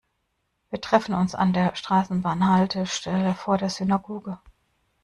Wir 0.71 0.81
treffen 0.81 1.13
uns 1.13 1.35
an 1.35 1.53
der 1.53 1.75
Straßenbahnhaltestelle 1.75 3.35
vor 3.35 3.59
der 3.59 3.69
Synagoge. 3.69 4.39